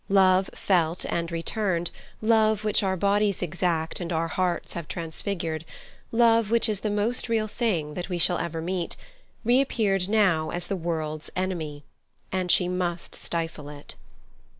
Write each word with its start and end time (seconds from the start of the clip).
Love 0.09 0.49
felt 0.55 1.05
and 1.09 1.31
returned, 1.31 1.91
love 2.23 2.63
which 2.63 2.81
our 2.81 2.97
bodies 2.97 3.43
exact 3.43 3.99
and 3.99 4.11
our 4.11 4.29
hearts 4.29 4.73
have 4.73 4.87
transfigured, 4.87 5.63
love 6.11 6.49
which 6.49 6.67
is 6.67 6.79
the 6.79 6.89
most 6.89 7.29
real 7.29 7.47
thing 7.47 7.93
that 7.93 8.09
we 8.09 8.17
shall 8.17 8.39
ever 8.39 8.63
meet, 8.63 8.95
reappeared 9.45 10.09
now 10.09 10.49
as 10.49 10.65
the 10.65 10.75
world's 10.75 11.29
enemy, 11.35 11.83
and 12.31 12.49
she 12.49 12.67
must 12.67 13.13
stifle 13.13 13.69
it. 13.69 13.93